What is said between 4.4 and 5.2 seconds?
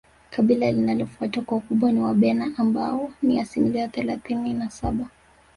na saba